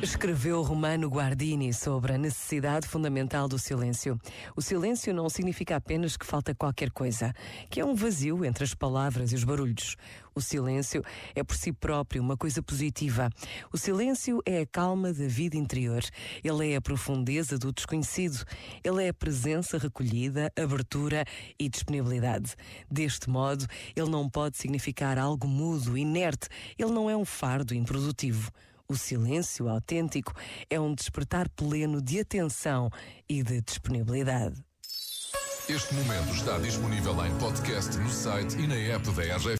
Escreveu 0.00 0.62
Romano 0.62 1.08
Guardini 1.08 1.74
sobre 1.74 2.12
a 2.12 2.18
necessidade 2.18 2.86
fundamental 2.86 3.48
do 3.48 3.58
silêncio. 3.58 4.16
O 4.54 4.62
silêncio 4.62 5.12
não 5.12 5.28
significa 5.28 5.74
apenas 5.74 6.16
que 6.16 6.24
falta 6.24 6.54
qualquer 6.54 6.92
coisa, 6.92 7.34
que 7.68 7.80
é 7.80 7.84
um 7.84 7.96
vazio 7.96 8.44
entre 8.44 8.62
as 8.62 8.74
palavras 8.74 9.32
e 9.32 9.34
os 9.34 9.42
barulhos. 9.42 9.96
O 10.36 10.40
silêncio 10.40 11.02
é 11.34 11.42
por 11.42 11.56
si 11.56 11.72
próprio 11.72 12.22
uma 12.22 12.36
coisa 12.36 12.62
positiva. 12.62 13.28
O 13.72 13.76
silêncio 13.76 14.40
é 14.46 14.60
a 14.60 14.66
calma 14.66 15.12
da 15.12 15.26
vida 15.26 15.56
interior. 15.56 16.04
Ele 16.44 16.72
é 16.72 16.76
a 16.76 16.80
profundeza 16.80 17.58
do 17.58 17.72
desconhecido. 17.72 18.44
Ele 18.84 19.04
é 19.04 19.08
a 19.08 19.14
presença 19.14 19.78
recolhida, 19.78 20.52
abertura 20.56 21.24
e 21.58 21.68
disponibilidade. 21.68 22.54
Deste 22.88 23.28
modo, 23.28 23.66
ele 23.96 24.08
não 24.08 24.30
pode 24.30 24.58
significar 24.58 25.18
algo 25.18 25.48
mudo, 25.48 25.98
inerte. 25.98 26.46
Ele 26.78 26.92
não 26.92 27.10
é 27.10 27.16
um 27.16 27.24
fardo 27.24 27.74
improdutivo. 27.74 28.52
O 28.90 28.96
silêncio 28.96 29.68
autêntico 29.68 30.32
é 30.70 30.80
um 30.80 30.94
despertar 30.94 31.46
pleno 31.50 32.00
de 32.00 32.20
atenção 32.20 32.88
e 33.28 33.42
de 33.42 33.60
disponibilidade. 33.60 34.64
Este 35.68 35.92
momento 35.92 36.32
está 36.32 36.56
disponível 36.56 37.12
em 37.26 37.36
podcast 37.36 37.94
no 37.98 38.08
site 38.08 38.56
e 38.56 38.66
na 38.66 38.74
app 38.74 39.04
da 39.10 39.22
RGF. 39.36 39.56